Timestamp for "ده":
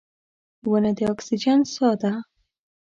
2.01-2.11